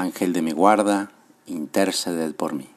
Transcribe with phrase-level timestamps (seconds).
[0.00, 1.10] Ángel de mi guarda,
[1.46, 2.68] interceded por mí.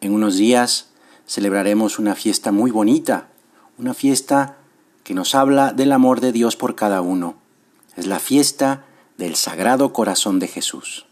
[0.00, 0.88] En unos días
[1.26, 3.28] celebraremos una fiesta muy bonita,
[3.76, 4.56] una fiesta
[5.04, 7.34] que nos habla del amor de Dios por cada uno.
[7.96, 8.86] Es la fiesta
[9.18, 11.04] del Sagrado Corazón de Jesús.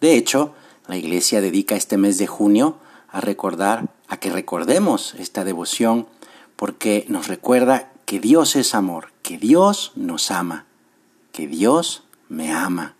[0.00, 0.54] De hecho,
[0.86, 2.78] la Iglesia dedica este mes de junio
[3.08, 6.06] a recordar, a que recordemos esta devoción,
[6.56, 10.64] porque nos recuerda que Dios es amor, que Dios nos ama,
[11.32, 12.94] que Dios me ama.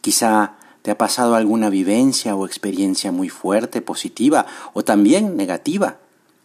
[0.00, 5.98] Quizá te ha pasado alguna vivencia o experiencia muy fuerte, positiva o también negativa,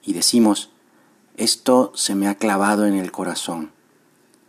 [0.03, 0.71] y decimos,
[1.37, 3.71] esto se me ha clavado en el corazón,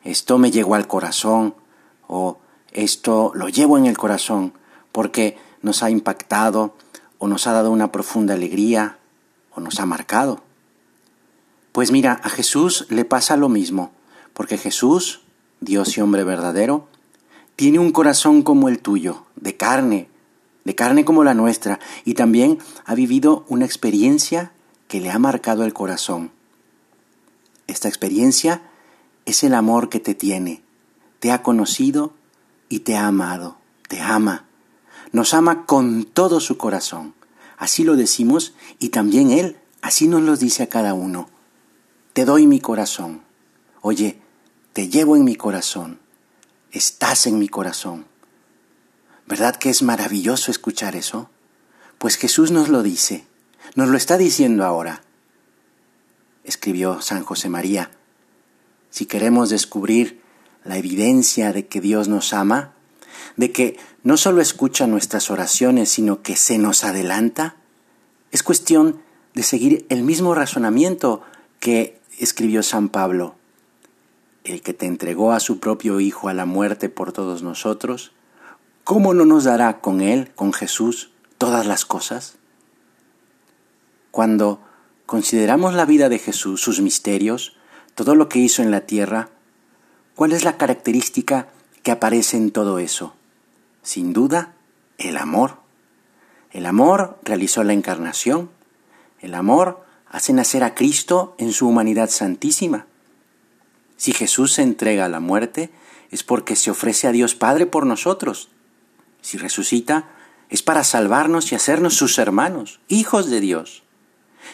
[0.03, 1.55] esto me llegó al corazón,
[2.09, 2.39] o
[2.73, 4.53] esto lo llevo en el corazón
[4.93, 6.75] porque nos ha impactado
[7.19, 8.99] o nos ha dado una profunda alegría
[9.55, 10.43] o nos ha marcado.
[11.73, 13.93] Pues mira, a Jesús le pasa lo mismo,
[14.35, 15.23] porque Jesús,
[15.61, 16.89] Dios y hombre verdadero,
[17.57, 20.09] tiene un corazón como el tuyo, de carne,
[20.65, 24.53] de carne como la nuestra, y también ha vivido una experiencia
[24.89, 26.31] que le ha marcado el corazón.
[27.67, 28.63] Esta experiencia
[29.27, 30.63] es el amor que te tiene,
[31.21, 32.13] te ha conocido
[32.69, 33.57] y te ha amado,
[33.89, 34.45] te ama.
[35.13, 37.15] Nos ama con todo su corazón.
[37.59, 41.29] Así lo decimos y también Él, así nos lo dice a cada uno.
[42.13, 43.23] Te doy mi corazón.
[43.83, 44.19] Oye,
[44.73, 46.02] te llevo en mi corazón
[46.73, 48.07] estás en mi corazón.
[49.27, 51.31] ¿Verdad que es maravilloso escuchar eso?
[51.99, 53.25] Pues Jesús nos lo dice,
[53.75, 55.03] nos lo está diciendo ahora.
[56.45, 57.91] Escribió San José María,
[58.91, 60.21] si queremos descubrir
[60.65, 62.73] la evidencia de que Dios nos ama,
[63.37, 67.57] de que no solo escucha nuestras oraciones, sino que se nos adelanta,
[68.33, 69.03] es cuestión
[69.35, 71.23] de seguir el mismo razonamiento
[71.61, 73.37] que escribió San Pablo
[74.45, 78.13] el que te entregó a su propio Hijo a la muerte por todos nosotros,
[78.85, 82.37] ¿cómo no nos dará con Él, con Jesús, todas las cosas?
[84.11, 84.61] Cuando
[85.07, 87.57] consideramos la vida de Jesús, sus misterios,
[87.95, 89.29] todo lo que hizo en la tierra,
[90.15, 91.49] ¿cuál es la característica
[91.83, 93.15] que aparece en todo eso?
[93.83, 94.55] Sin duda,
[94.99, 95.59] el amor.
[96.51, 98.51] El amor realizó la encarnación.
[99.21, 102.87] El amor hace nacer a Cristo en su humanidad santísima.
[104.03, 105.71] Si Jesús se entrega a la muerte,
[106.11, 108.49] es porque se ofrece a Dios Padre por nosotros.
[109.21, 110.09] Si resucita,
[110.51, 113.85] es para salvarnos y hacernos sus hermanos, hijos de Dios.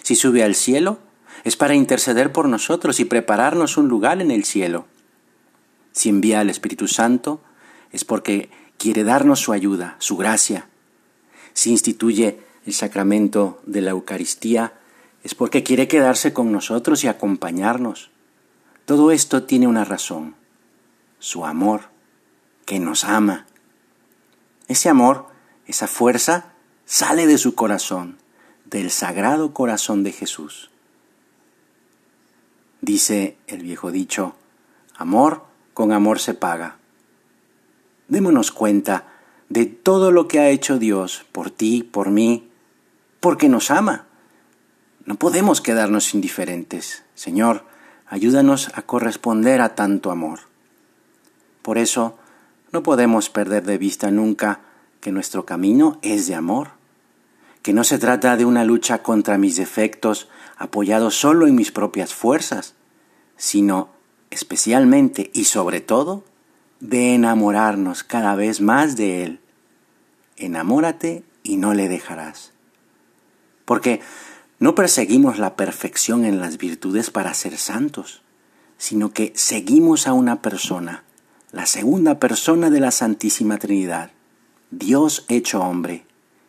[0.03, 0.99] Si sube al cielo,
[1.45, 4.85] es para interceder por nosotros y prepararnos un lugar en el cielo.
[5.93, 7.41] Si envía al Espíritu Santo,
[7.91, 10.69] es porque quiere darnos su ayuda, su gracia.
[11.55, 14.75] Si instituye el sacramento de la Eucaristía,
[15.25, 18.11] es porque quiere quedarse con nosotros y acompañarnos.
[18.89, 20.35] Todo esto tiene una razón,
[21.19, 21.91] su amor,
[22.65, 23.45] que nos ama.
[24.67, 25.27] Ese amor,
[25.67, 26.55] esa fuerza,
[26.87, 28.17] sale de su corazón,
[28.65, 30.71] del sagrado corazón de Jesús.
[32.81, 34.37] Dice el viejo dicho,
[34.97, 35.45] amor
[35.75, 36.79] con amor se paga.
[38.09, 39.05] Démonos cuenta
[39.51, 42.49] de todo lo que ha hecho Dios por ti, por mí,
[43.21, 44.07] porque nos ama.
[45.05, 47.05] No podemos quedarnos indiferentes.
[47.15, 47.67] Señor,
[48.11, 50.41] Ayúdanos a corresponder a tanto amor.
[51.63, 52.19] Por eso,
[52.73, 54.61] no podemos perder de vista nunca
[55.01, 56.71] que nuestro camino es de amor,
[57.63, 62.15] que no se trata de una lucha contra mis defectos apoyado solo en mis propias
[62.15, 62.75] fuerzas,
[63.37, 63.91] sino
[64.31, 66.25] especialmente y sobre todo
[66.81, 69.41] de enamorarnos cada vez más de Él.
[70.37, 72.53] Enamórate y no le dejarás.
[73.65, 74.01] Porque
[74.59, 78.23] no perseguimos la perfección en las virtudes para ser santos,
[78.77, 81.05] sino que seguimos a una persona,
[81.53, 84.11] la segunda persona de la Santísima Trinidad,
[84.71, 86.05] Dios hecho hombre,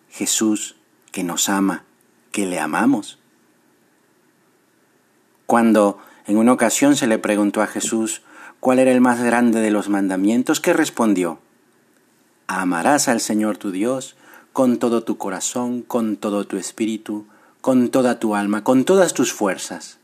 [0.10, 0.76] Jesús,
[1.12, 1.84] que nos ama,
[2.32, 3.20] que le amamos.
[5.46, 8.22] Cuando en una ocasión se le preguntó a Jesús
[8.60, 11.40] cuál era el más grande de los mandamientos, ¿qué respondió?
[12.48, 14.16] Amarás al Señor tu Dios
[14.52, 17.26] con todo tu corazón, con todo tu espíritu,
[17.62, 19.98] con toda tu alma, con todas tus fuerzas.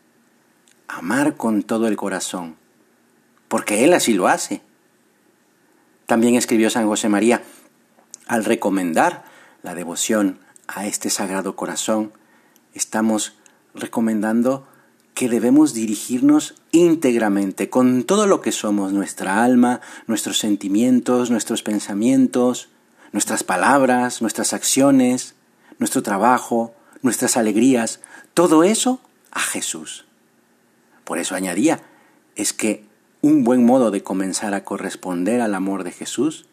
[0.87, 2.55] Amar con todo el corazón,
[3.47, 4.61] porque Él así lo hace.
[6.05, 7.43] También escribió San José María,
[8.27, 9.23] Al recomendar
[9.61, 12.11] la devoción a este sagrado corazón,
[12.73, 13.35] estamos
[13.73, 14.67] recomendando
[15.13, 22.69] que debemos dirigirnos íntegramente con todo lo que somos, nuestra alma, nuestros sentimientos, nuestros pensamientos,
[23.13, 25.35] nuestras palabras, nuestras acciones,
[25.79, 26.75] nuestro trabajo,
[27.05, 28.01] nuestras alegrías,
[28.33, 28.99] todo eso
[29.31, 30.05] a Jesús.
[31.05, 31.81] Por eso añadía,
[32.35, 32.83] es que
[33.21, 36.47] un buen modo de comenzar a corresponder al amor de Jesús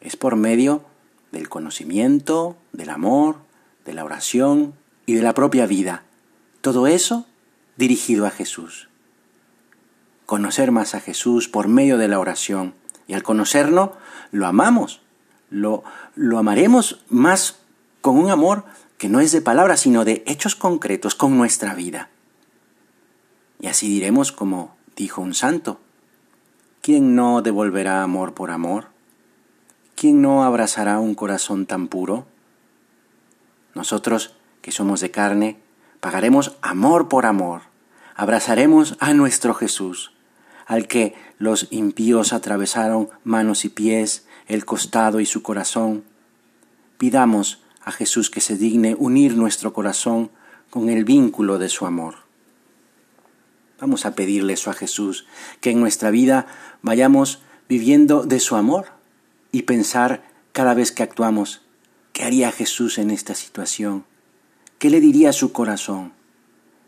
[0.00, 0.84] es por medio
[1.32, 3.36] del conocimiento, del amor,
[3.84, 4.74] de la oración
[5.04, 6.04] y de la propia vida.
[6.60, 7.26] Todo eso
[7.76, 8.88] dirigido a Jesús.
[10.26, 12.74] Conocer más a Jesús por medio de la oración.
[13.06, 13.96] Y al conocerlo,
[14.30, 15.00] lo amamos.
[15.50, 15.82] Lo,
[16.14, 17.58] lo amaremos más
[18.00, 18.64] con un amor
[18.98, 22.10] que no es de palabras, sino de hechos concretos con nuestra vida.
[23.60, 25.80] Y así diremos como dijo un santo,
[26.82, 28.88] ¿quién no devolverá amor por amor?
[29.94, 32.26] ¿Quién no abrazará un corazón tan puro?
[33.74, 35.58] Nosotros, que somos de carne,
[36.00, 37.62] pagaremos amor por amor,
[38.16, 40.12] abrazaremos a nuestro Jesús,
[40.66, 46.04] al que los impíos atravesaron manos y pies, el costado y su corazón.
[46.98, 50.30] Pidamos a Jesús que se digne unir nuestro corazón
[50.68, 52.16] con el vínculo de su amor.
[53.80, 55.26] Vamos a pedirle eso a Jesús,
[55.62, 56.46] que en nuestra vida
[56.82, 58.88] vayamos viviendo de su amor
[59.52, 61.62] y pensar cada vez que actuamos,
[62.12, 64.04] ¿qué haría Jesús en esta situación?
[64.78, 66.12] ¿Qué le diría a su corazón?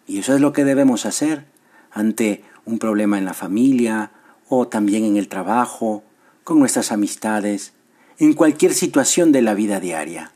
[0.07, 1.47] Y eso es lo que debemos hacer
[1.91, 4.13] ante un problema en la familia
[4.51, 6.05] o también en el trabajo,
[6.45, 7.73] con nuestras amistades,
[8.19, 10.33] en cualquier situación de la vida diaria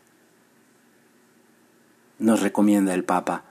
[2.18, 3.44] nos recomienda el Papa,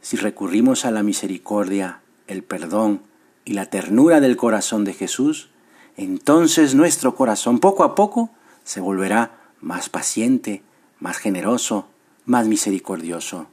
[0.00, 3.02] si recurrimos a la misericordia, el perdón
[3.44, 5.48] y la ternura del corazón de Jesús,
[5.96, 8.30] entonces nuestro corazón poco a poco
[8.64, 10.62] se volverá más paciente,
[10.98, 11.88] más generoso,
[12.26, 13.46] más misericordioso.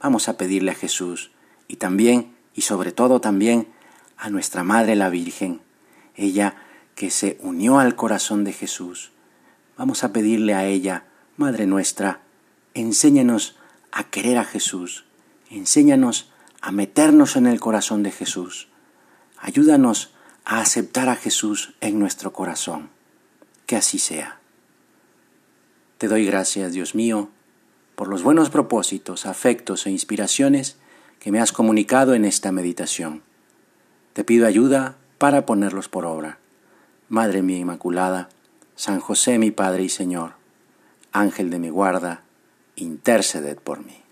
[0.00, 1.30] Vamos a pedirle a Jesús
[1.68, 3.68] y también, y sobre todo también,
[4.16, 5.60] a nuestra Madre la Virgen,
[6.16, 6.56] ella
[6.94, 9.12] que se unió al corazón de Jesús.
[9.76, 11.04] Vamos a pedirle a ella,
[11.36, 12.20] Madre nuestra,
[12.74, 13.56] enséñanos
[13.92, 15.04] a querer a Jesús,
[15.48, 16.30] enséñanos
[16.60, 18.68] a meternos en el corazón de Jesús,
[19.38, 20.12] ayúdanos
[20.44, 22.90] a aceptar a Jesús en nuestro corazón.
[23.66, 24.40] Que así sea.
[25.98, 27.30] Te doy gracias, Dios mío,
[27.94, 30.76] por los buenos propósitos, afectos e inspiraciones
[31.18, 33.22] que me has comunicado en esta meditación.
[34.12, 36.38] Te pido ayuda para ponerlos por obra.
[37.08, 38.28] Madre mía Inmaculada,
[38.76, 40.32] San José mi Padre y Señor,
[41.12, 42.23] Ángel de mi guarda,
[42.76, 44.03] interceded por mí.